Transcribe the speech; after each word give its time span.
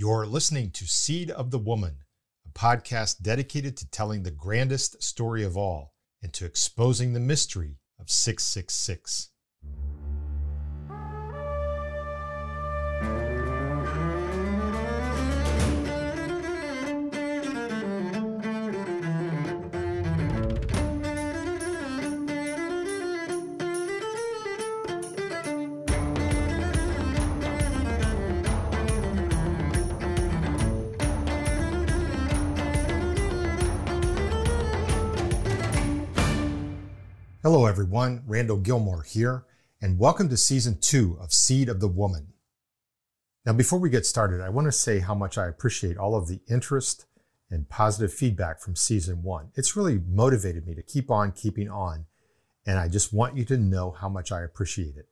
You're 0.00 0.26
listening 0.26 0.70
to 0.74 0.86
Seed 0.86 1.28
of 1.28 1.50
the 1.50 1.58
Woman, 1.58 2.04
a 2.46 2.56
podcast 2.56 3.20
dedicated 3.20 3.76
to 3.78 3.90
telling 3.90 4.22
the 4.22 4.30
grandest 4.30 5.02
story 5.02 5.42
of 5.42 5.56
all 5.56 5.92
and 6.22 6.32
to 6.34 6.44
exposing 6.44 7.14
the 7.14 7.18
mystery 7.18 7.80
of 7.98 8.08
666. 8.08 9.30
Hello, 37.50 37.64
everyone. 37.64 38.24
Randall 38.26 38.58
Gilmore 38.58 39.04
here, 39.04 39.46
and 39.80 39.98
welcome 39.98 40.28
to 40.28 40.36
season 40.36 40.76
two 40.82 41.16
of 41.18 41.32
Seed 41.32 41.70
of 41.70 41.80
the 41.80 41.88
Woman. 41.88 42.34
Now, 43.46 43.54
before 43.54 43.78
we 43.78 43.88
get 43.88 44.04
started, 44.04 44.42
I 44.42 44.50
want 44.50 44.66
to 44.66 44.70
say 44.70 44.98
how 44.98 45.14
much 45.14 45.38
I 45.38 45.46
appreciate 45.46 45.96
all 45.96 46.14
of 46.14 46.28
the 46.28 46.42
interest 46.46 47.06
and 47.50 47.66
positive 47.66 48.12
feedback 48.12 48.60
from 48.60 48.76
season 48.76 49.22
one. 49.22 49.50
It's 49.54 49.76
really 49.76 49.98
motivated 49.98 50.66
me 50.66 50.74
to 50.74 50.82
keep 50.82 51.10
on 51.10 51.32
keeping 51.32 51.70
on, 51.70 52.04
and 52.66 52.78
I 52.78 52.86
just 52.86 53.14
want 53.14 53.38
you 53.38 53.46
to 53.46 53.56
know 53.56 53.92
how 53.92 54.10
much 54.10 54.30
I 54.30 54.42
appreciate 54.42 54.98
it. 54.98 55.08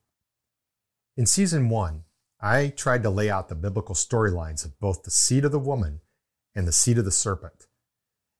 In 1.16 1.24
season 1.24 1.70
one, 1.70 2.05
I 2.38 2.68
tried 2.68 3.02
to 3.05 3.08
lay 3.08 3.30
out 3.30 3.48
the 3.48 3.55
biblical 3.55 3.94
storylines 3.94 4.62
of 4.62 4.78
both 4.78 5.05
the 5.05 5.10
seed 5.10 5.46
of 5.46 5.52
the 5.52 5.58
woman 5.58 6.00
and 6.55 6.68
the 6.68 6.72
seed 6.72 6.98
of 6.98 7.06
the 7.06 7.10
serpent. 7.10 7.64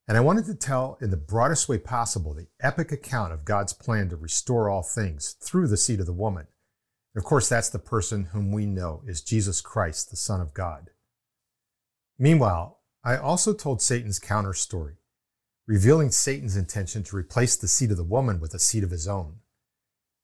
And 0.09 0.17
I 0.17 0.21
wanted 0.21 0.47
to 0.47 0.55
tell 0.55 0.99
in 1.01 1.11
the 1.11 1.17
broadest 1.17 1.69
way 1.69 1.79
possible 1.79 2.33
the 2.33 2.47
epic 2.61 2.93
account 2.93 3.33
of 3.33 3.45
God's 3.45 3.73
plan 3.73 4.09
to 4.11 4.17
restore 4.17 4.71
all 4.71 4.83
things 4.83 5.37
through 5.43 5.67
the 5.67 5.77
seed 5.77 5.99
of 5.99 6.07
the 6.07 6.13
woman. 6.13 6.47
Of 7.17 7.25
course, 7.25 7.49
that's 7.49 7.71
the 7.71 7.79
person 7.79 8.27
whom 8.27 8.53
we 8.53 8.67
know 8.67 9.03
is 9.07 9.21
Jesus 9.23 9.61
Christ, 9.61 10.11
the 10.11 10.17
Son 10.17 10.41
of 10.41 10.55
God. 10.55 10.91
Meanwhile, 12.19 12.79
I 13.03 13.17
also 13.17 13.53
told 13.53 13.83
Satan's 13.83 14.19
counter 14.19 14.53
story, 14.53 14.97
revealing 15.67 16.11
Satan's 16.11 16.57
intention 16.57 17.03
to 17.05 17.17
replace 17.17 17.57
the 17.57 17.69
seed 17.69 17.91
of 17.91 17.97
the 17.97 18.05
woman 18.05 18.39
with 18.39 18.55
a 18.55 18.59
seed 18.59 18.85
of 18.85 18.91
his 18.91 19.09
own. 19.09 19.41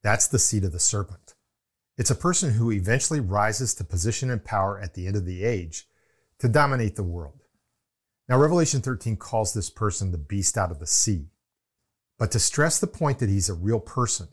That's 0.03 0.29
the 0.29 0.39
seed 0.39 0.65
of 0.65 0.73
the 0.73 0.81
serpent. 0.81 1.35
It's 1.97 2.11
a 2.11 2.15
person 2.15 2.55
who 2.55 2.71
eventually 2.71 3.21
rises 3.21 3.75
to 3.75 3.85
position 3.85 4.31
and 4.31 4.45
power 4.45 4.79
at 4.79 4.95
the 4.95 5.07
end 5.07 5.17
of 5.17 5.25
the 5.25 5.45
age 5.45 5.87
to 6.39 6.49
dominate 6.49 6.97
the 6.97 7.03
world. 7.03 7.42
Now, 8.33 8.39
Revelation 8.39 8.81
13 8.81 9.19
calls 9.19 9.53
this 9.53 9.69
person 9.69 10.11
the 10.11 10.17
beast 10.17 10.57
out 10.57 10.71
of 10.71 10.79
the 10.79 10.87
sea. 10.87 11.27
But 12.19 12.31
to 12.31 12.39
stress 12.39 12.81
the 12.81 12.87
point 12.87 13.19
that 13.19 13.29
he's 13.29 13.51
a 13.51 13.55
real 13.55 13.79
person 13.79 14.29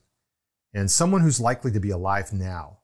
and 0.73 0.89
someone 0.89 1.19
who's 1.19 1.41
likely 1.41 1.69
to 1.71 1.81
be 1.81 1.89
alive 1.89 2.31
now, 2.31 2.77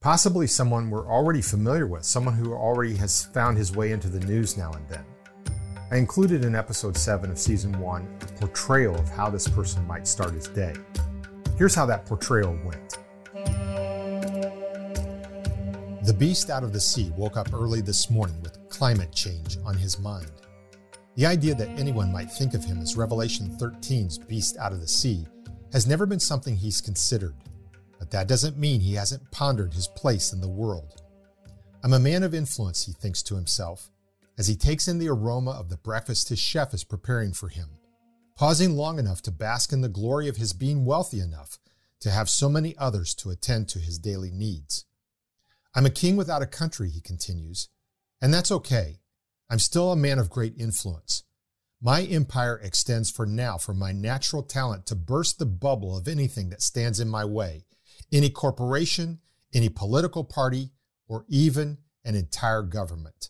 possibly 0.00 0.46
someone 0.46 0.88
we're 0.88 1.06
already 1.06 1.42
familiar 1.42 1.86
with, 1.86 2.06
someone 2.06 2.32
who 2.32 2.54
already 2.54 2.96
has 2.96 3.26
found 3.26 3.58
his 3.58 3.76
way 3.76 3.92
into 3.92 4.08
the 4.08 4.24
news 4.24 4.56
now 4.56 4.72
and 4.72 4.88
then. 4.88 5.04
I 5.90 5.98
included 5.98 6.46
in 6.46 6.54
episode 6.54 6.96
7 6.96 7.30
of 7.30 7.38
season 7.38 7.78
1 7.78 8.18
a 8.22 8.26
portrayal 8.40 8.94
of 8.94 9.10
how 9.10 9.28
this 9.28 9.46
person 9.46 9.86
might 9.86 10.08
start 10.08 10.32
his 10.32 10.48
day. 10.48 10.72
Here's 11.58 11.74
how 11.74 11.84
that 11.84 12.06
portrayal 12.06 12.58
went. 12.64 12.96
The 16.06 16.16
beast 16.18 16.48
out 16.48 16.64
of 16.64 16.72
the 16.72 16.80
sea 16.80 17.12
woke 17.18 17.36
up 17.36 17.52
early 17.52 17.82
this 17.82 18.08
morning 18.08 18.40
with 18.40 18.66
climate 18.70 19.12
change 19.12 19.58
on 19.66 19.76
his 19.76 19.98
mind. 19.98 20.30
The 21.16 21.26
idea 21.26 21.54
that 21.54 21.78
anyone 21.78 22.12
might 22.12 22.30
think 22.30 22.54
of 22.54 22.64
him 22.64 22.80
as 22.80 22.96
Revelation 22.96 23.56
13's 23.60 24.18
beast 24.18 24.56
out 24.56 24.72
of 24.72 24.80
the 24.80 24.88
sea 24.88 25.26
has 25.72 25.86
never 25.86 26.06
been 26.06 26.18
something 26.18 26.56
he's 26.56 26.80
considered, 26.80 27.36
but 28.00 28.10
that 28.10 28.26
doesn't 28.26 28.58
mean 28.58 28.80
he 28.80 28.94
hasn't 28.94 29.30
pondered 29.30 29.72
his 29.72 29.86
place 29.86 30.32
in 30.32 30.40
the 30.40 30.48
world. 30.48 31.02
I'm 31.84 31.92
a 31.92 32.00
man 32.00 32.24
of 32.24 32.34
influence, 32.34 32.84
he 32.84 32.92
thinks 32.92 33.22
to 33.24 33.36
himself, 33.36 33.90
as 34.36 34.48
he 34.48 34.56
takes 34.56 34.88
in 34.88 34.98
the 34.98 35.08
aroma 35.08 35.52
of 35.52 35.68
the 35.68 35.76
breakfast 35.76 36.30
his 36.30 36.40
chef 36.40 36.74
is 36.74 36.82
preparing 36.82 37.32
for 37.32 37.48
him, 37.48 37.68
pausing 38.36 38.74
long 38.74 38.98
enough 38.98 39.22
to 39.22 39.30
bask 39.30 39.72
in 39.72 39.82
the 39.82 39.88
glory 39.88 40.26
of 40.28 40.36
his 40.36 40.52
being 40.52 40.84
wealthy 40.84 41.20
enough 41.20 41.58
to 42.00 42.10
have 42.10 42.28
so 42.28 42.48
many 42.48 42.76
others 42.76 43.14
to 43.14 43.30
attend 43.30 43.68
to 43.68 43.78
his 43.78 43.98
daily 43.98 44.32
needs. 44.32 44.84
I'm 45.76 45.86
a 45.86 45.90
king 45.90 46.16
without 46.16 46.42
a 46.42 46.46
country, 46.46 46.90
he 46.90 47.00
continues, 47.00 47.68
and 48.20 48.34
that's 48.34 48.50
okay. 48.50 48.98
I'm 49.50 49.58
still 49.58 49.92
a 49.92 49.96
man 49.96 50.18
of 50.18 50.30
great 50.30 50.54
influence. 50.58 51.24
My 51.80 52.02
empire 52.02 52.58
extends 52.62 53.10
for 53.10 53.26
now 53.26 53.58
from 53.58 53.78
my 53.78 53.92
natural 53.92 54.42
talent 54.42 54.86
to 54.86 54.94
burst 54.94 55.38
the 55.38 55.46
bubble 55.46 55.96
of 55.96 56.08
anything 56.08 56.48
that 56.50 56.62
stands 56.62 56.98
in 56.98 57.08
my 57.08 57.24
way, 57.24 57.66
any 58.10 58.30
corporation, 58.30 59.20
any 59.52 59.68
political 59.68 60.24
party, 60.24 60.70
or 61.06 61.26
even 61.28 61.78
an 62.04 62.14
entire 62.14 62.62
government. 62.62 63.28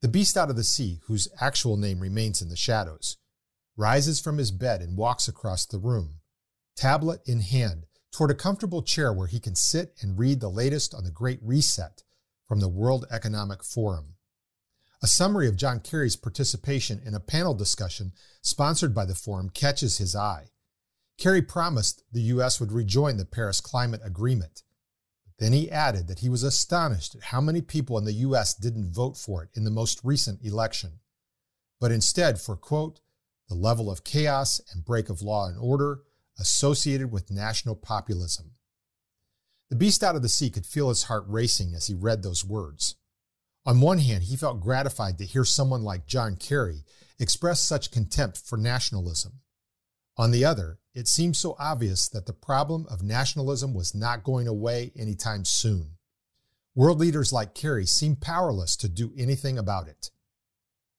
The 0.00 0.08
beast 0.08 0.36
out 0.36 0.50
of 0.50 0.56
the 0.56 0.64
sea, 0.64 1.00
whose 1.04 1.28
actual 1.40 1.76
name 1.76 2.00
remains 2.00 2.42
in 2.42 2.48
the 2.48 2.56
shadows, 2.56 3.16
rises 3.76 4.20
from 4.20 4.38
his 4.38 4.50
bed 4.50 4.80
and 4.80 4.96
walks 4.96 5.28
across 5.28 5.64
the 5.64 5.78
room, 5.78 6.20
tablet 6.76 7.20
in 7.26 7.40
hand, 7.40 7.86
toward 8.12 8.30
a 8.30 8.34
comfortable 8.34 8.82
chair 8.82 9.12
where 9.12 9.28
he 9.28 9.38
can 9.38 9.54
sit 9.54 9.94
and 10.00 10.18
read 10.18 10.40
the 10.40 10.48
latest 10.48 10.94
on 10.94 11.04
the 11.04 11.10
Great 11.10 11.38
Reset 11.42 12.02
from 12.46 12.60
the 12.60 12.68
World 12.68 13.06
Economic 13.10 13.62
Forum. 13.62 14.14
A 15.00 15.06
summary 15.06 15.46
of 15.46 15.56
John 15.56 15.78
Kerry's 15.80 16.16
participation 16.16 17.00
in 17.04 17.14
a 17.14 17.20
panel 17.20 17.54
discussion 17.54 18.12
sponsored 18.42 18.94
by 18.94 19.04
the 19.04 19.14
forum 19.14 19.48
catches 19.48 19.98
his 19.98 20.16
eye. 20.16 20.48
Kerry 21.18 21.42
promised 21.42 22.02
the 22.12 22.22
U.S. 22.22 22.58
would 22.58 22.72
rejoin 22.72 23.16
the 23.16 23.24
Paris 23.24 23.60
Climate 23.60 24.00
Agreement. 24.04 24.62
Then 25.38 25.52
he 25.52 25.70
added 25.70 26.08
that 26.08 26.18
he 26.18 26.28
was 26.28 26.42
astonished 26.42 27.14
at 27.14 27.24
how 27.24 27.40
many 27.40 27.60
people 27.60 27.96
in 27.96 28.04
the 28.04 28.12
U.S. 28.12 28.54
didn't 28.54 28.92
vote 28.92 29.16
for 29.16 29.44
it 29.44 29.50
in 29.54 29.64
the 29.64 29.70
most 29.70 30.00
recent 30.02 30.44
election, 30.44 30.98
but 31.80 31.92
instead 31.92 32.40
for, 32.40 32.56
quote, 32.56 33.00
the 33.48 33.54
level 33.54 33.90
of 33.90 34.04
chaos 34.04 34.60
and 34.72 34.84
break 34.84 35.08
of 35.08 35.22
law 35.22 35.46
and 35.46 35.58
order 35.60 36.00
associated 36.38 37.12
with 37.12 37.30
national 37.30 37.76
populism. 37.76 38.52
The 39.70 39.76
beast 39.76 40.02
out 40.02 40.16
of 40.16 40.22
the 40.22 40.28
sea 40.28 40.50
could 40.50 40.66
feel 40.66 40.88
his 40.88 41.04
heart 41.04 41.24
racing 41.28 41.74
as 41.74 41.86
he 41.86 41.94
read 41.94 42.22
those 42.22 42.44
words. 42.44 42.96
On 43.68 43.82
one 43.82 43.98
hand, 43.98 44.24
he 44.24 44.34
felt 44.34 44.62
gratified 44.62 45.18
to 45.18 45.26
hear 45.26 45.44
someone 45.44 45.82
like 45.82 46.06
John 46.06 46.36
Kerry 46.36 46.86
express 47.18 47.60
such 47.60 47.90
contempt 47.90 48.38
for 48.38 48.56
nationalism. 48.56 49.40
On 50.16 50.30
the 50.30 50.42
other, 50.42 50.78
it 50.94 51.06
seemed 51.06 51.36
so 51.36 51.54
obvious 51.58 52.08
that 52.08 52.24
the 52.24 52.32
problem 52.32 52.86
of 52.88 53.02
nationalism 53.02 53.74
was 53.74 53.94
not 53.94 54.24
going 54.24 54.48
away 54.48 54.90
anytime 54.96 55.44
soon. 55.44 55.98
World 56.74 56.98
leaders 56.98 57.30
like 57.30 57.54
Kerry 57.54 57.84
seemed 57.84 58.22
powerless 58.22 58.74
to 58.76 58.88
do 58.88 59.12
anything 59.18 59.58
about 59.58 59.86
it. 59.86 60.12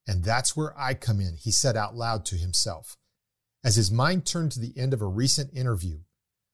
And 0.08 0.24
that's 0.24 0.56
where 0.56 0.80
I 0.80 0.94
come 0.94 1.20
in, 1.20 1.38
he 1.38 1.50
said 1.50 1.76
out 1.76 1.96
loud 1.96 2.24
to 2.26 2.36
himself, 2.36 2.98
as 3.64 3.78
his 3.78 3.90
mind 3.90 4.28
turned 4.28 4.52
to 4.52 4.60
the 4.60 4.78
end 4.78 4.94
of 4.94 5.02
a 5.02 5.08
recent 5.08 5.52
interview 5.56 6.02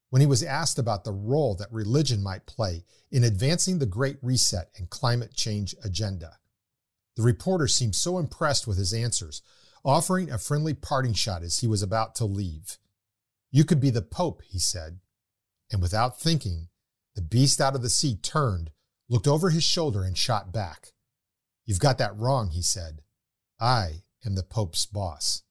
when 0.09 0.21
he 0.21 0.27
was 0.27 0.43
asked 0.43 0.79
about 0.79 1.03
the 1.03 1.11
role 1.11 1.55
that 1.55 1.71
religion 1.71 2.21
might 2.21 2.45
play 2.45 2.85
in 3.11 3.23
advancing 3.23 3.79
the 3.79 3.85
Great 3.85 4.17
Reset 4.21 4.69
and 4.77 4.89
climate 4.89 5.33
change 5.33 5.75
agenda. 5.83 6.37
The 7.15 7.23
reporter 7.23 7.67
seemed 7.67 7.95
so 7.95 8.17
impressed 8.17 8.67
with 8.67 8.77
his 8.77 8.93
answers, 8.93 9.41
offering 9.83 10.29
a 10.29 10.37
friendly 10.37 10.73
parting 10.73 11.13
shot 11.13 11.43
as 11.43 11.59
he 11.59 11.67
was 11.67 11.81
about 11.81 12.15
to 12.15 12.25
leave. 12.25 12.77
You 13.51 13.63
could 13.63 13.79
be 13.79 13.89
the 13.89 14.01
Pope, 14.01 14.41
he 14.47 14.59
said. 14.59 14.99
And 15.71 15.81
without 15.81 16.19
thinking, 16.19 16.67
the 17.15 17.21
beast 17.21 17.61
out 17.61 17.75
of 17.75 17.81
the 17.81 17.89
sea 17.89 18.17
turned, 18.17 18.71
looked 19.09 19.27
over 19.27 19.49
his 19.49 19.63
shoulder, 19.63 20.03
and 20.03 20.17
shot 20.17 20.51
back. 20.51 20.91
You've 21.65 21.79
got 21.79 21.97
that 21.97 22.17
wrong, 22.17 22.49
he 22.49 22.61
said. 22.61 23.01
I 23.59 24.03
am 24.25 24.35
the 24.35 24.43
Pope's 24.43 24.85
boss. 24.85 25.43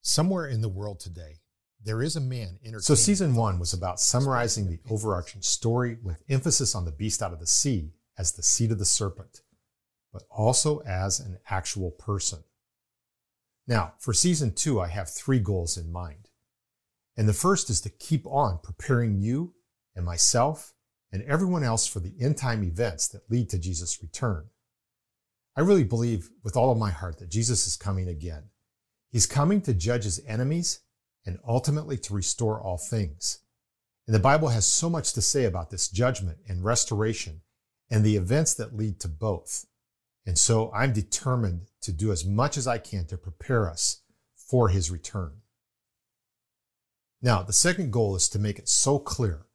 Somewhere 0.00 0.46
in 0.46 0.62
the 0.62 0.68
world 0.68 1.00
today, 1.00 1.40
there 1.84 2.02
is 2.02 2.16
a 2.16 2.20
man 2.20 2.58
So 2.80 2.94
season 2.94 3.34
one 3.34 3.58
was 3.58 3.72
about 3.72 4.00
summarizing 4.00 4.68
the 4.68 4.80
overarching 4.90 5.42
story 5.42 5.96
with 6.02 6.22
emphasis 6.28 6.74
on 6.74 6.84
the 6.84 6.92
beast 6.92 7.22
out 7.22 7.32
of 7.32 7.40
the 7.40 7.46
sea 7.46 7.92
as 8.18 8.32
the 8.32 8.42
seed 8.42 8.72
of 8.72 8.78
the 8.78 8.84
serpent, 8.84 9.42
but 10.12 10.22
also 10.30 10.80
as 10.80 11.20
an 11.20 11.38
actual 11.48 11.90
person. 11.90 12.40
Now, 13.66 13.94
for 13.98 14.12
season 14.12 14.54
two, 14.54 14.80
I 14.80 14.88
have 14.88 15.10
three 15.10 15.38
goals 15.38 15.76
in 15.76 15.92
mind. 15.92 16.28
And 17.16 17.28
the 17.28 17.34
first 17.34 17.70
is 17.70 17.80
to 17.82 17.90
keep 17.90 18.26
on 18.26 18.58
preparing 18.62 19.20
you 19.20 19.54
and 19.94 20.04
myself 20.04 20.74
and 21.12 21.22
everyone 21.22 21.64
else 21.64 21.86
for 21.86 22.00
the 22.00 22.14
end 22.20 22.36
time 22.36 22.62
events 22.62 23.08
that 23.08 23.30
lead 23.30 23.50
to 23.50 23.58
Jesus' 23.58 24.02
return. 24.02 24.46
I 25.56 25.60
really 25.60 25.84
believe 25.84 26.30
with 26.42 26.56
all 26.56 26.70
of 26.70 26.78
my 26.78 26.90
heart 26.90 27.18
that 27.18 27.30
Jesus 27.30 27.66
is 27.66 27.76
coming 27.76 28.08
again. 28.08 28.44
He's 29.10 29.26
coming 29.26 29.60
to 29.62 29.74
judge 29.74 30.04
his 30.04 30.20
enemies 30.26 30.80
and 31.26 31.38
ultimately 31.46 31.98
to 31.98 32.14
restore 32.14 32.60
all 32.60 32.78
things. 32.78 33.40
And 34.06 34.14
the 34.14 34.20
Bible 34.20 34.48
has 34.48 34.66
so 34.66 34.88
much 34.88 35.12
to 35.12 35.20
say 35.20 35.44
about 35.44 35.70
this 35.70 35.88
judgment 35.88 36.38
and 36.48 36.64
restoration 36.64 37.42
and 37.90 38.04
the 38.04 38.16
events 38.16 38.54
that 38.54 38.76
lead 38.76 39.00
to 39.00 39.08
both. 39.08 39.66
And 40.24 40.38
so 40.38 40.70
I'm 40.72 40.92
determined 40.92 41.66
to 41.82 41.92
do 41.92 42.12
as 42.12 42.24
much 42.24 42.56
as 42.56 42.66
I 42.66 42.78
can 42.78 43.06
to 43.06 43.18
prepare 43.18 43.68
us 43.68 44.02
for 44.34 44.68
his 44.68 44.90
return. 44.90 45.32
Now, 47.20 47.42
the 47.42 47.52
second 47.52 47.92
goal 47.92 48.14
is 48.14 48.28
to 48.30 48.38
make 48.38 48.58
it 48.58 48.68
so 48.68 48.98
clear 48.98 49.46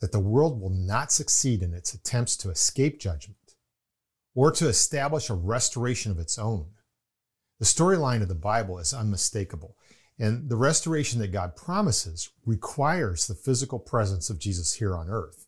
that 0.00 0.12
the 0.12 0.18
world 0.18 0.60
will 0.60 0.70
not 0.70 1.12
succeed 1.12 1.62
in 1.62 1.72
its 1.72 1.94
attempts 1.94 2.36
to 2.38 2.50
escape 2.50 2.98
judgment 2.98 3.54
or 4.34 4.50
to 4.50 4.68
establish 4.68 5.30
a 5.30 5.34
restoration 5.34 6.10
of 6.10 6.18
its 6.18 6.38
own. 6.38 6.66
The 7.60 7.66
storyline 7.66 8.22
of 8.22 8.28
the 8.28 8.34
Bible 8.34 8.78
is 8.78 8.92
unmistakable, 8.92 9.76
and 10.18 10.48
the 10.48 10.56
restoration 10.56 11.20
that 11.20 11.32
God 11.32 11.56
promises 11.56 12.30
requires 12.44 13.26
the 13.26 13.34
physical 13.34 13.78
presence 13.78 14.30
of 14.30 14.38
Jesus 14.38 14.74
here 14.74 14.96
on 14.96 15.08
earth 15.08 15.46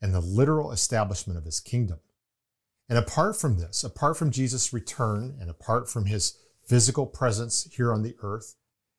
and 0.00 0.14
the 0.14 0.20
literal 0.20 0.72
establishment 0.72 1.38
of 1.38 1.44
his 1.44 1.60
kingdom. 1.60 1.98
And 2.88 2.98
apart 2.98 3.36
from 3.36 3.58
this, 3.58 3.82
apart 3.82 4.16
from 4.16 4.30
Jesus' 4.30 4.72
return 4.72 5.36
and 5.40 5.50
apart 5.50 5.90
from 5.90 6.06
his 6.06 6.38
physical 6.64 7.06
presence 7.06 7.68
here 7.72 7.92
on 7.92 8.02
the 8.02 8.16
earth 8.22 8.54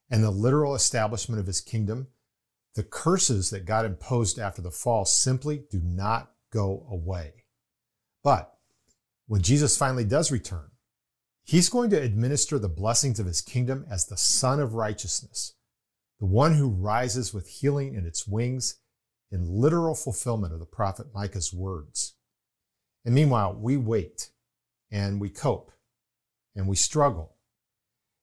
and 0.09 0.23
the 0.23 0.31
literal 0.31 0.75
establishment 0.75 1.39
of 1.39 1.47
his 1.47 1.61
kingdom, 1.61 2.07
the 2.75 2.83
curses 2.83 3.49
that 3.49 3.65
God 3.65 3.85
imposed 3.85 4.37
after 4.37 4.61
the 4.61 4.71
fall 4.71 5.05
simply 5.05 5.63
do 5.71 5.81
not 5.83 6.31
go 6.51 6.85
away. 6.89 7.45
But 8.23 8.53
when 9.27 9.41
Jesus 9.41 9.77
finally 9.77 10.05
does 10.05 10.31
return, 10.31 10.69
he's 11.47 11.69
going 11.69 11.89
to 11.89 12.01
administer 12.01 12.59
the 12.59 12.67
blessings 12.67 13.19
of 13.19 13.25
his 13.25 13.41
kingdom 13.41 13.85
as 13.89 14.05
the 14.05 14.17
Sun 14.17 14.59
of 14.59 14.73
Righteousness, 14.73 15.53
the 16.19 16.25
one 16.25 16.53
who 16.53 16.67
rises 16.67 17.33
with 17.33 17.47
healing 17.47 17.95
in 17.95 18.05
its 18.05 18.27
wings 18.27 18.79
in 19.31 19.49
literal 19.49 19.95
fulfillment 19.95 20.53
of 20.53 20.59
the 20.59 20.65
prophet 20.65 21.07
Micah's 21.13 21.53
words. 21.53 22.15
And 23.05 23.15
meanwhile, 23.15 23.55
we 23.57 23.77
wait 23.77 24.29
and 24.91 25.21
we 25.21 25.29
cope 25.29 25.71
and 26.55 26.67
we 26.67 26.75
struggle. 26.75 27.35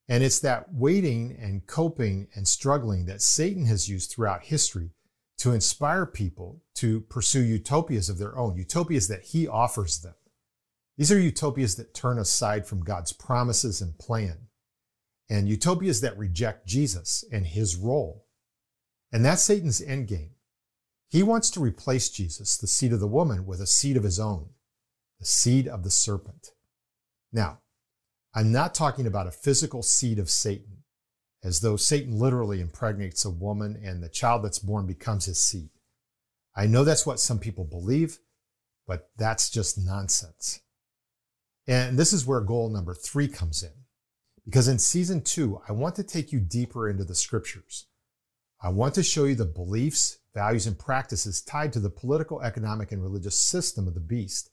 And 0.06 0.22
it's 0.22 0.40
that 0.40 0.74
waiting 0.74 1.34
and 1.40 1.66
coping 1.66 2.28
and 2.34 2.46
struggling 2.46 3.06
that 3.06 3.22
Satan 3.22 3.64
has 3.64 3.88
used 3.88 4.10
throughout 4.10 4.44
history 4.44 4.90
to 5.38 5.52
inspire 5.52 6.04
people 6.04 6.62
to 6.74 7.00
pursue 7.00 7.42
utopias 7.42 8.10
of 8.10 8.18
their 8.18 8.36
own, 8.36 8.56
utopias 8.58 9.08
that 9.08 9.22
he 9.22 9.48
offers 9.48 10.00
them. 10.00 10.14
These 10.96 11.10
are 11.10 11.18
utopias 11.18 11.74
that 11.76 11.94
turn 11.94 12.18
aside 12.18 12.66
from 12.66 12.84
God's 12.84 13.12
promises 13.12 13.80
and 13.80 13.98
plan, 13.98 14.46
and 15.28 15.48
utopias 15.48 16.00
that 16.02 16.16
reject 16.16 16.66
Jesus 16.66 17.24
and 17.32 17.46
his 17.46 17.76
role. 17.76 18.26
And 19.12 19.24
that's 19.24 19.42
Satan's 19.42 19.80
endgame. 19.80 20.30
He 21.08 21.22
wants 21.22 21.50
to 21.50 21.60
replace 21.60 22.08
Jesus, 22.08 22.56
the 22.56 22.66
seed 22.66 22.92
of 22.92 23.00
the 23.00 23.06
woman, 23.06 23.46
with 23.46 23.60
a 23.60 23.66
seed 23.66 23.96
of 23.96 24.04
his 24.04 24.18
own, 24.18 24.50
the 25.20 25.26
seed 25.26 25.68
of 25.68 25.82
the 25.82 25.90
serpent. 25.90 26.48
Now, 27.32 27.60
I'm 28.34 28.50
not 28.50 28.74
talking 28.74 29.06
about 29.06 29.28
a 29.28 29.32
physical 29.32 29.82
seed 29.82 30.18
of 30.18 30.30
Satan, 30.30 30.84
as 31.42 31.60
though 31.60 31.76
Satan 31.76 32.18
literally 32.18 32.60
impregnates 32.60 33.24
a 33.24 33.30
woman 33.30 33.80
and 33.80 34.02
the 34.02 34.08
child 34.08 34.42
that's 34.42 34.58
born 34.58 34.86
becomes 34.86 35.26
his 35.26 35.42
seed. 35.42 35.70
I 36.56 36.66
know 36.66 36.84
that's 36.84 37.06
what 37.06 37.20
some 37.20 37.38
people 37.38 37.64
believe, 37.64 38.18
but 38.86 39.10
that's 39.16 39.50
just 39.50 39.78
nonsense. 39.78 40.60
And 41.66 41.98
this 41.98 42.12
is 42.12 42.26
where 42.26 42.40
goal 42.40 42.68
number 42.68 42.94
three 42.94 43.28
comes 43.28 43.62
in. 43.62 43.72
Because 44.44 44.68
in 44.68 44.78
season 44.78 45.22
two, 45.22 45.60
I 45.68 45.72
want 45.72 45.94
to 45.96 46.02
take 46.02 46.30
you 46.30 46.40
deeper 46.40 46.88
into 46.88 47.04
the 47.04 47.14
scriptures. 47.14 47.86
I 48.62 48.68
want 48.68 48.94
to 48.94 49.02
show 49.02 49.24
you 49.24 49.34
the 49.34 49.46
beliefs, 49.46 50.18
values, 50.34 50.66
and 50.66 50.78
practices 50.78 51.40
tied 51.40 51.72
to 51.72 51.80
the 51.80 51.90
political, 51.90 52.42
economic, 52.42 52.92
and 52.92 53.02
religious 53.02 53.40
system 53.40 53.88
of 53.88 53.94
the 53.94 54.00
beast. 54.00 54.50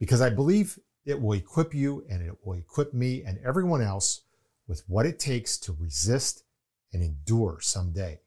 Because 0.00 0.20
I 0.20 0.30
believe 0.30 0.78
it 1.04 1.20
will 1.20 1.34
equip 1.34 1.72
you 1.72 2.04
and 2.10 2.20
it 2.20 2.34
will 2.44 2.54
equip 2.54 2.92
me 2.92 3.22
and 3.24 3.38
everyone 3.44 3.80
else 3.80 4.22
with 4.66 4.82
what 4.88 5.06
it 5.06 5.20
takes 5.20 5.56
to 5.58 5.76
resist 5.78 6.42
and 6.92 7.02
endure 7.02 7.58
someday. 7.60 8.20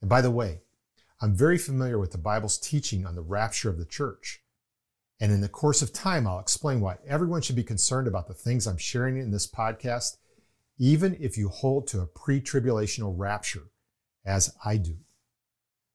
And 0.00 0.08
by 0.08 0.20
the 0.20 0.30
way, 0.30 0.60
I'm 1.20 1.34
very 1.34 1.58
familiar 1.58 1.98
with 1.98 2.12
the 2.12 2.18
Bible's 2.18 2.58
teaching 2.58 3.06
on 3.06 3.14
the 3.14 3.22
rapture 3.22 3.70
of 3.70 3.78
the 3.78 3.84
church. 3.84 4.42
And 5.20 5.32
in 5.32 5.40
the 5.40 5.48
course 5.48 5.80
of 5.80 5.92
time, 5.92 6.26
I'll 6.26 6.40
explain 6.40 6.80
why 6.80 6.98
everyone 7.06 7.40
should 7.40 7.56
be 7.56 7.64
concerned 7.64 8.06
about 8.06 8.28
the 8.28 8.34
things 8.34 8.66
I'm 8.66 8.76
sharing 8.76 9.16
in 9.16 9.30
this 9.30 9.46
podcast, 9.46 10.18
even 10.78 11.16
if 11.18 11.38
you 11.38 11.48
hold 11.48 11.86
to 11.88 12.00
a 12.00 12.06
pre 12.06 12.40
tribulational 12.40 13.14
rapture, 13.16 13.70
as 14.24 14.54
I 14.64 14.76
do. 14.76 14.96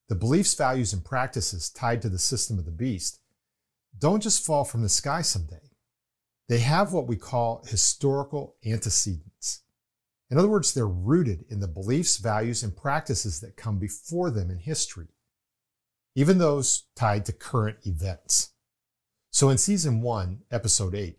The 0.10 0.16
beliefs, 0.16 0.56
values, 0.56 0.92
and 0.92 1.06
practices 1.06 1.70
tied 1.70 2.02
to 2.02 2.10
the 2.10 2.20
system 2.20 2.58
of 2.58 2.66
the 2.66 2.72
beast 2.72 3.20
don't 3.98 4.24
just 4.24 4.46
fall 4.46 4.64
from 4.64 4.82
the 4.82 4.90
sky 4.90 5.22
someday. 5.22 5.72
They 6.50 6.60
have 6.60 6.92
what 6.92 7.08
we 7.08 7.16
call 7.16 7.64
historical 7.68 8.56
antecedents. 8.66 9.62
In 10.30 10.38
other 10.38 10.48
words, 10.48 10.74
they're 10.74 10.88
rooted 10.88 11.46
in 11.50 11.60
the 11.60 11.68
beliefs, 11.68 12.18
values, 12.18 12.64
and 12.64 12.76
practices 12.76 13.42
that 13.42 13.58
come 13.58 13.80
before 13.80 14.32
them 14.32 14.50
in 14.50 14.58
history, 14.58 15.10
even 16.16 16.38
those 16.38 16.88
tied 16.96 17.26
to 17.26 17.34
current 17.34 17.78
events. 17.84 18.54
So 19.32 19.50
in 19.50 19.58
season 19.58 20.02
one, 20.02 20.42
episode 20.52 20.94
eight, 20.94 21.18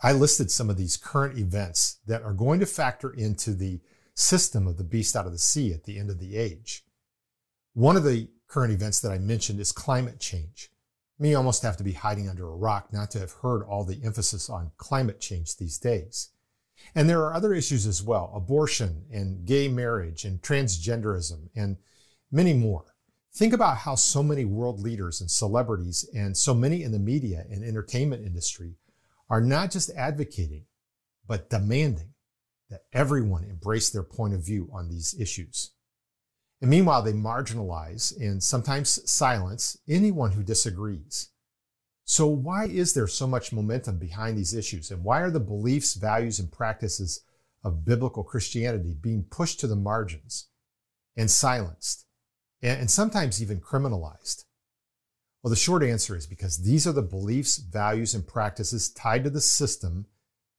I 0.00 0.12
listed 0.12 0.50
some 0.50 0.70
of 0.70 0.76
these 0.76 0.96
current 0.96 1.36
events 1.36 1.98
that 2.06 2.22
are 2.22 2.32
going 2.32 2.60
to 2.60 2.66
factor 2.66 3.10
into 3.10 3.54
the 3.54 3.80
system 4.14 4.68
of 4.68 4.76
the 4.76 4.84
beast 4.84 5.16
out 5.16 5.26
of 5.26 5.32
the 5.32 5.38
sea 5.38 5.72
at 5.72 5.84
the 5.84 5.98
end 5.98 6.10
of 6.10 6.20
the 6.20 6.36
age. 6.36 6.84
One 7.74 7.96
of 7.96 8.04
the 8.04 8.28
current 8.46 8.72
events 8.72 9.00
that 9.00 9.10
I 9.10 9.18
mentioned 9.18 9.58
is 9.58 9.72
climate 9.72 10.20
change. 10.20 10.70
Me 11.18 11.34
almost 11.34 11.62
have 11.62 11.76
to 11.76 11.84
be 11.84 11.92
hiding 11.92 12.28
under 12.28 12.48
a 12.48 12.56
rock 12.56 12.92
not 12.92 13.10
to 13.12 13.18
have 13.18 13.32
heard 13.32 13.62
all 13.62 13.84
the 13.84 14.00
emphasis 14.04 14.48
on 14.48 14.72
climate 14.76 15.20
change 15.20 15.56
these 15.56 15.78
days. 15.78 16.30
And 16.94 17.08
there 17.08 17.20
are 17.20 17.34
other 17.34 17.52
issues 17.52 17.86
as 17.86 18.02
well 18.02 18.32
abortion 18.34 19.06
and 19.10 19.44
gay 19.44 19.68
marriage 19.68 20.24
and 20.24 20.40
transgenderism 20.40 21.48
and 21.54 21.78
many 22.30 22.52
more. 22.52 22.91
Think 23.34 23.54
about 23.54 23.78
how 23.78 23.94
so 23.94 24.22
many 24.22 24.44
world 24.44 24.80
leaders 24.80 25.20
and 25.20 25.30
celebrities 25.30 26.06
and 26.14 26.36
so 26.36 26.52
many 26.52 26.82
in 26.82 26.92
the 26.92 26.98
media 26.98 27.46
and 27.50 27.64
entertainment 27.64 28.26
industry 28.26 28.76
are 29.30 29.40
not 29.40 29.70
just 29.70 29.90
advocating, 29.96 30.66
but 31.26 31.48
demanding 31.48 32.12
that 32.68 32.82
everyone 32.92 33.44
embrace 33.44 33.88
their 33.88 34.02
point 34.02 34.34
of 34.34 34.44
view 34.44 34.68
on 34.72 34.88
these 34.90 35.14
issues. 35.18 35.72
And 36.60 36.68
meanwhile, 36.68 37.02
they 37.02 37.14
marginalize 37.14 38.14
and 38.20 38.42
sometimes 38.42 39.10
silence 39.10 39.78
anyone 39.88 40.32
who 40.32 40.42
disagrees. 40.42 41.30
So, 42.04 42.26
why 42.26 42.66
is 42.66 42.92
there 42.92 43.06
so 43.06 43.26
much 43.26 43.52
momentum 43.52 43.98
behind 43.98 44.36
these 44.36 44.54
issues? 44.54 44.90
And 44.90 45.02
why 45.02 45.22
are 45.22 45.30
the 45.30 45.40
beliefs, 45.40 45.94
values, 45.94 46.38
and 46.38 46.52
practices 46.52 47.24
of 47.64 47.84
biblical 47.84 48.24
Christianity 48.24 48.94
being 49.00 49.24
pushed 49.24 49.60
to 49.60 49.66
the 49.66 49.76
margins 49.76 50.48
and 51.16 51.30
silenced? 51.30 52.06
And 52.62 52.90
sometimes 52.90 53.42
even 53.42 53.60
criminalized? 53.60 54.44
Well, 55.42 55.50
the 55.50 55.56
short 55.56 55.82
answer 55.82 56.16
is 56.16 56.26
because 56.26 56.58
these 56.58 56.86
are 56.86 56.92
the 56.92 57.02
beliefs, 57.02 57.56
values, 57.56 58.14
and 58.14 58.26
practices 58.26 58.88
tied 58.90 59.24
to 59.24 59.30
the 59.30 59.40
system 59.40 60.06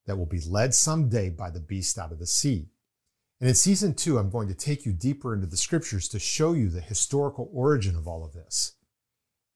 that 0.06 0.18
will 0.18 0.26
be 0.26 0.42
led 0.42 0.74
someday 0.74 1.30
by 1.30 1.50
the 1.50 1.62
beast 1.62 1.98
out 1.98 2.12
of 2.12 2.20
the 2.20 2.28
sea. 2.28 2.68
And 3.40 3.48
in 3.48 3.56
season 3.56 3.94
two, 3.94 4.18
I'm 4.18 4.30
going 4.30 4.50
to 4.50 4.54
take 4.54 4.86
you 4.86 4.92
deeper 4.92 5.34
into 5.34 5.48
the 5.48 5.58
scriptures 5.58 6.08
to 6.10 6.20
show 6.20 6.54
you 6.54 6.70
the 6.70 6.82
historical 6.82 7.50
origin 7.54 7.96
of 7.96 8.08
all 8.08 8.26
of 8.26 8.34
this 8.34 8.76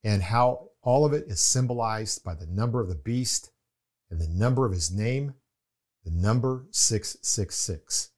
and 0.02 0.22
how 0.22 0.70
all 0.82 1.04
of 1.04 1.12
it 1.12 1.24
is 1.28 1.40
symbolized 1.40 2.24
by 2.24 2.34
the 2.34 2.46
number 2.46 2.80
of 2.80 2.88
the 2.88 2.94
beast 2.94 3.50
and 4.10 4.20
the 4.20 4.28
number 4.28 4.64
of 4.64 4.72
his 4.72 4.90
name, 4.90 5.34
the 6.04 6.10
number 6.10 6.66
666. 6.70 8.10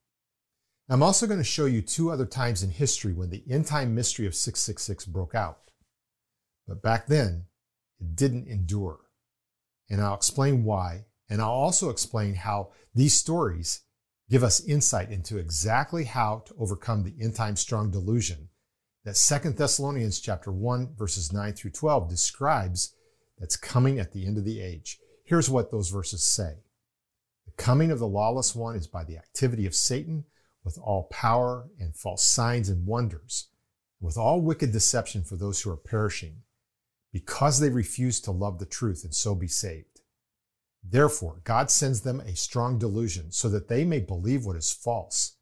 I'm 0.90 1.04
also 1.04 1.28
going 1.28 1.38
to 1.38 1.44
show 1.44 1.66
you 1.66 1.82
two 1.82 2.10
other 2.10 2.26
times 2.26 2.64
in 2.64 2.70
history 2.70 3.12
when 3.12 3.30
the 3.30 3.44
end 3.48 3.66
time 3.66 3.94
mystery 3.94 4.26
of 4.26 4.34
666 4.34 5.04
broke 5.04 5.36
out. 5.36 5.70
But 6.66 6.82
back 6.82 7.06
then, 7.06 7.44
it 8.00 8.16
didn't 8.16 8.48
endure. 8.48 8.98
And 9.88 10.00
I'll 10.00 10.16
explain 10.16 10.64
why. 10.64 11.04
And 11.28 11.40
I'll 11.40 11.50
also 11.50 11.90
explain 11.90 12.34
how 12.34 12.72
these 12.92 13.14
stories 13.14 13.82
give 14.28 14.42
us 14.42 14.64
insight 14.64 15.10
into 15.10 15.38
exactly 15.38 16.04
how 16.04 16.42
to 16.46 16.54
overcome 16.58 17.04
the 17.04 17.14
end 17.22 17.36
time 17.36 17.54
strong 17.54 17.92
delusion 17.92 18.48
that 19.04 19.14
2 19.14 19.50
Thessalonians 19.50 20.20
chapter 20.20 20.50
1 20.50 20.94
verses 20.96 21.32
9 21.32 21.52
through 21.52 21.70
12 21.70 22.08
describes 22.08 22.94
that's 23.38 23.56
coming 23.56 23.98
at 23.98 24.12
the 24.12 24.26
end 24.26 24.36
of 24.38 24.44
the 24.44 24.60
age. 24.60 24.98
Here's 25.24 25.48
what 25.48 25.70
those 25.70 25.88
verses 25.88 26.26
say. 26.26 26.64
The 27.46 27.52
coming 27.62 27.92
of 27.92 28.00
the 28.00 28.08
lawless 28.08 28.56
one 28.56 28.74
is 28.74 28.88
by 28.88 29.04
the 29.04 29.16
activity 29.16 29.66
of 29.66 29.74
Satan 29.74 30.24
with 30.64 30.78
all 30.78 31.08
power 31.10 31.68
and 31.78 31.96
false 31.96 32.24
signs 32.24 32.68
and 32.68 32.86
wonders, 32.86 33.48
with 34.00 34.16
all 34.16 34.40
wicked 34.40 34.72
deception 34.72 35.24
for 35.24 35.36
those 35.36 35.60
who 35.60 35.70
are 35.70 35.76
perishing, 35.76 36.42
because 37.12 37.58
they 37.58 37.70
refuse 37.70 38.20
to 38.20 38.30
love 38.30 38.58
the 38.58 38.66
truth 38.66 39.02
and 39.04 39.14
so 39.14 39.34
be 39.34 39.48
saved. 39.48 40.00
Therefore, 40.82 41.40
God 41.44 41.70
sends 41.70 42.00
them 42.02 42.20
a 42.20 42.34
strong 42.34 42.78
delusion 42.78 43.32
so 43.32 43.48
that 43.48 43.68
they 43.68 43.84
may 43.84 44.00
believe 44.00 44.46
what 44.46 44.56
is 44.56 44.72
false, 44.72 45.36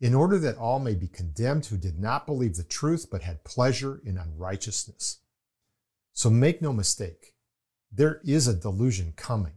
in 0.00 0.14
order 0.14 0.38
that 0.38 0.56
all 0.56 0.78
may 0.78 0.94
be 0.94 1.08
condemned 1.08 1.66
who 1.66 1.76
did 1.76 1.98
not 1.98 2.26
believe 2.26 2.56
the 2.56 2.62
truth 2.62 3.08
but 3.10 3.22
had 3.22 3.42
pleasure 3.42 4.00
in 4.04 4.16
unrighteousness. 4.16 5.18
So 6.12 6.30
make 6.30 6.62
no 6.62 6.72
mistake, 6.72 7.34
there 7.90 8.20
is 8.24 8.46
a 8.46 8.54
delusion 8.54 9.14
coming, 9.16 9.54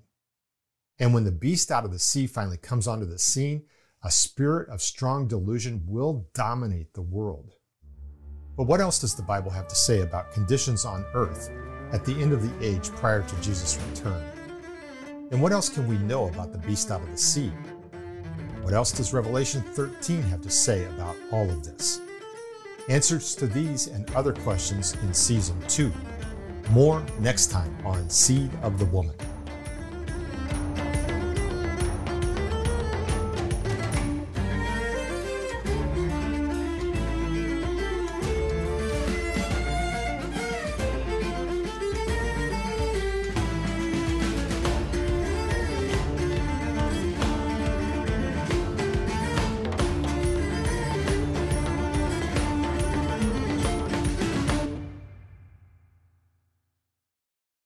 And 1.01 1.15
when 1.15 1.24
the 1.24 1.31
beast 1.31 1.72
out 1.72 1.84
of 1.84 1.91
the 1.91 1.98
sea 1.98 2.27
finally 2.27 2.58
comes 2.58 2.88
onto 2.88 3.08
the 3.08 3.17
scene, 3.17 3.63
a 4.03 4.10
spirit 4.10 4.67
of 4.70 4.81
strong 4.81 5.27
delusion 5.27 5.84
will 5.86 6.27
dominate 6.34 6.91
the 6.93 7.01
world. 7.03 7.53
But 8.58 8.65
what 8.65 8.81
else 8.81 8.98
does 8.98 9.13
the 9.13 9.22
Bible 9.22 9.51
have 9.51 9.67
to 9.67 9.75
say 9.75 10.01
about 10.01 10.31
conditions 10.31 10.86
on 10.86 11.05
earth 11.13 11.51
at 11.91 12.03
the 12.03 12.20
end 12.20 12.34
of 12.34 12.41
the 12.41 12.65
age 12.65 12.89
prior 12.89 13.22
to 13.22 13.41
Jesus' 13.41 13.79
return? 13.89 14.24
And 15.29 15.39
what 15.39 15.51
else 15.51 15.70
can 15.70 15.88
we 15.88 16.00
know 16.00 16.27
about 16.29 16.51
the 16.51 16.58
beast 16.58 16.89
out 16.89 17.01
of 17.01 17.12
the 17.12 17.17
sea? 17.17 17.51
What 18.63 18.74
else 18.74 18.91
does 18.91 19.13
Revelation 19.13 19.62
13 19.62 20.24
have 20.24 20.41
to 20.41 20.50
say 20.50 20.86
about 20.86 21.15
all 21.31 21.48
of 21.48 21.63
this? 21.63 22.01
Answers 22.89 23.36
to 23.36 23.46
these 23.46 23.86
and 23.86 24.10
other 24.15 24.34
questions 24.34 24.96
in 25.03 25.13
Season 25.13 25.62
2. 25.67 25.91
More 26.72 27.05
next 27.20 27.51
time 27.51 27.75
on 27.86 28.10
Seed 28.10 28.50
of 28.63 28.79
the 28.79 28.86
Woman. 28.86 29.15